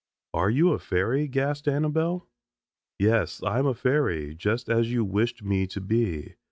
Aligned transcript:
"And 0.33 0.55
you're 0.57 0.77
a 0.77 0.79
fairy?" 0.79 1.27
gasped 1.27 1.67
Annabelle. 1.67 2.27
"Yes, 2.97 3.43
I 3.43 3.59
am 3.59 3.67
a 3.67 3.75
fairy, 3.75 4.33
just 4.33 4.67
as 4.67 4.91
you 4.91 5.05
wished 5.05 5.43
me 5.43 5.67
to 5.67 5.79
be. 5.79 6.33